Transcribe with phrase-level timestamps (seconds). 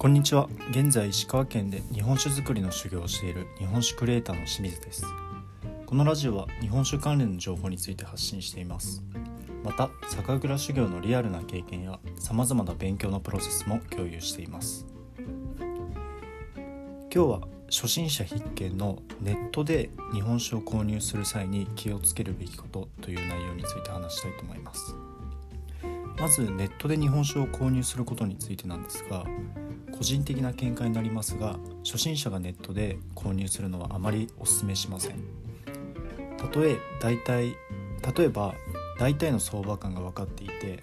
[0.00, 0.48] こんにちは。
[0.70, 5.04] 現在石川県で日本酒造りの修行をしている日本酒クリエイターの清水です。
[5.84, 9.02] このラジオは日本酒関連の情報について発信しています。
[9.62, 14.86] また酒蔵修行のリアルな経験やさまざまな勉強のプロセスも共有しています。
[15.58, 24.94] 今日は初心者必見のネットで日本酒を購入する際に気をつけるべきことという内容について話したいと思います。
[26.18, 29.24] まずネットで日本酒を購入することについてなんですが
[30.00, 35.18] 個人的な見解になりますが初心者がネットで購入するのはあまりお勧めしません。
[36.54, 37.54] 例え大体
[38.16, 38.54] 例えば
[38.98, 40.82] 大体の相場感が分かっていて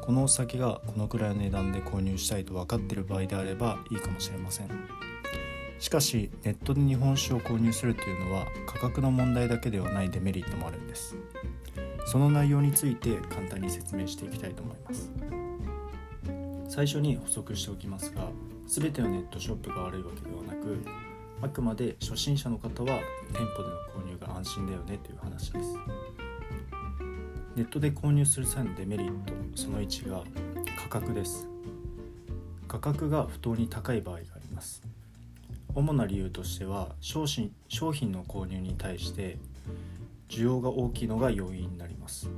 [0.00, 4.68] このお酒がこのくらいの値段で購入したいと分かっている場合であればいいかもしれません。
[5.78, 11.18] しかしネットで日本酒を購入するというのは価格の問題だけではないデメリットもあるんです。
[12.06, 15.12] その内容について簡単に説明していきたいと思います。
[16.68, 18.28] 最初に補足しておきますが
[18.66, 20.78] 全てのネットショップが悪いわけではなく
[21.42, 23.00] あくまで初心者の方は
[23.32, 25.76] 店舗での購入が安心だよねという話です。
[27.54, 30.24] ネットで購入する際のデメリットその1が
[30.76, 31.46] 価格です。
[32.66, 34.82] 価格が不当に高い場合があります。
[35.74, 39.38] 主な理由としては商品商品の購入に対して
[40.28, 42.30] 需要が大きいのが要因になります。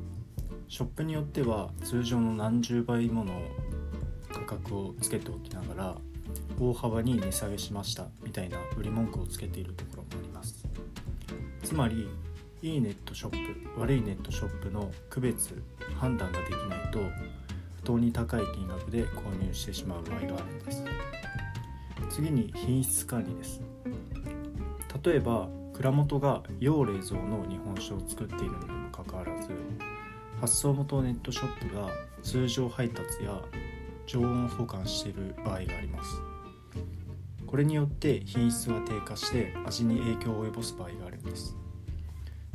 [0.69, 3.41] ショップによっては通常の何十倍もの
[4.47, 5.97] 格をつけておきながら
[6.59, 10.65] 大幅に値下げしましたみたいな売り文句をつけているところもあります。
[11.63, 12.09] つまり
[12.63, 13.31] いいネットショッ
[13.75, 15.63] プ悪いネットショップの区別
[15.97, 17.01] 判断ができないと
[17.77, 20.85] 不当に高い金額で購入してしまう場合があるんです。
[22.09, 23.61] 次に品質管理です。
[25.05, 29.51] 例えば蔵元が要冷蔵の日本酒を作っているのにもかかわらず
[30.41, 31.91] 発送元ネットショップが
[32.23, 33.41] 通常配達や
[34.07, 36.23] 常温保管している場合があります。
[37.47, 41.57] これによって品質が低下して味に影響を及ぼす場合があるんです。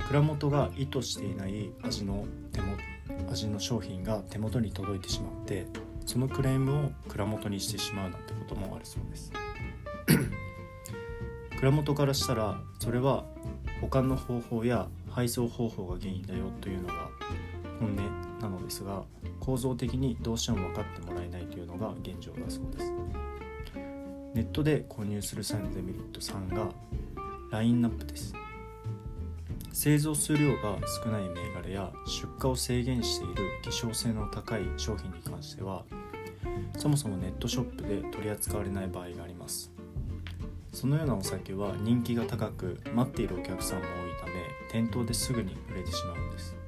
[0.07, 2.75] 蔵元が意図していない味の手も
[3.29, 5.65] 味の商品が手元に届いてしまって
[6.05, 9.31] そのクレームを蔵元にしてしまうなんてこともあるそうです。
[11.59, 13.23] 蔵元からしたらそれは
[13.79, 17.09] 保管の方法や配送方法が原因だよというのが
[17.79, 17.95] 本音
[18.39, 19.03] なのですが
[19.41, 22.93] 構造的にどうしても分かってもらえないというのが現状だそうです。
[24.33, 26.69] ネットで購入する際のデメリット3が
[27.51, 28.33] ラインナップです。
[29.73, 35.83] 製造数量が少ない銘柄や出荷を制限している希少性の高い商品に関しては
[36.77, 39.71] そもそもネットショップで取り扱われない場合があります。
[40.71, 44.33] そのようなお酒は人気が高く待っているお客さんも多いため
[44.71, 46.60] 店頭ですぐに売れてしまうんです。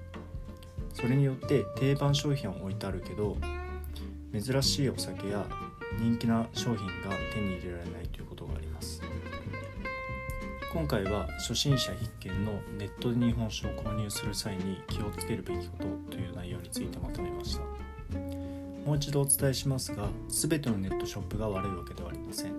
[0.94, 3.38] それによって定番商品は置いてあるけど
[4.32, 5.46] 珍しいお酒や
[6.00, 9.02] 人気な商品が手に入れられないということがあります。
[10.72, 17.62] 今回は初心者必見のネットで日本酒を購入する際に気をつけるべきことという内容についてまとめました。
[18.84, 22.54] もう一度お伝えしますが全てのネットショップが悪いわけではありません。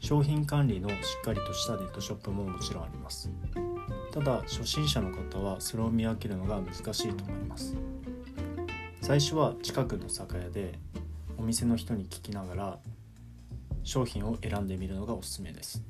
[0.00, 3.30] 商品管理のしっかりとしたネットショップももちろんあります。
[4.18, 7.76] ただ初心者の方はそれを見分けるのが難しいと思います。
[9.00, 10.76] 最初は近くの酒屋で
[11.36, 12.78] お店の人に聞きながら
[13.84, 15.84] 商品を選んでみるのがおすすめです。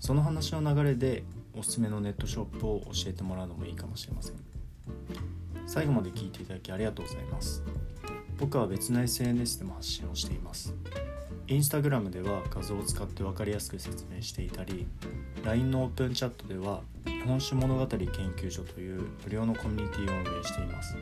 [0.00, 1.24] その話の流れで
[1.54, 4.36] おすすめのネットショップを教えてもらうのもいいかもしれません。
[5.66, 7.62] 最後まで聞いていただきありがとうございます。
[8.38, 10.74] 僕は別の SNS でも発信をしています。
[11.52, 14.86] インスタグラムでは画像を使って分かりやすく説明していたり
[15.44, 20.96] LINE のオープンチャットでは日本酒物語研究所という無料のコミュニティを運営しています。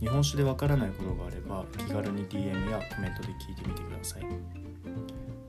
[0.00, 4.26] 日本酒でわからないことがあれば気軽に DM やコメントで聞いてみてください。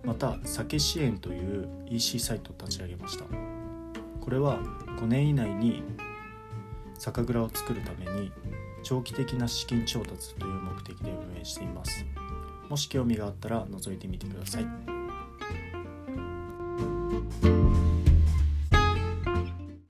[0.04, 3.26] また酒支援という EC サイトを立ち上げました。
[4.22, 4.60] これは
[5.00, 5.82] 5年以内に
[7.00, 8.32] 酒蔵を作るために
[8.84, 12.06] 長期的な資金調達という目的で運営しています。
[12.70, 14.66] もし興味があったら覗いてみてください。